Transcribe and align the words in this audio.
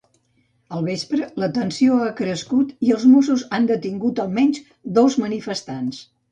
Al 0.77 0.87
vespre, 0.87 1.27
la 1.43 1.49
tensió 1.57 1.99
ha 2.07 2.15
crescut 2.21 2.73
i 2.89 2.95
els 2.97 3.07
mossos 3.13 3.45
han 3.59 3.71
detingut 3.75 4.25
almenys 4.27 4.67
dos 5.01 5.23
manifestants. 5.29 6.05